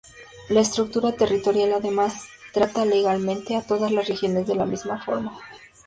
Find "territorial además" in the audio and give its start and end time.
1.11-2.23